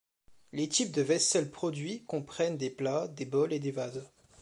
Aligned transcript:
Les 0.51 0.67
types 0.67 0.91
de 0.91 1.03
vaisselle 1.03 1.51
produits 1.51 2.03
comprennent 2.05 2.57
des 2.57 2.71
plats, 2.71 3.07
des 3.07 3.25
bols 3.27 3.53
et 3.53 3.59
des 3.59 3.69
vases. 3.69 4.03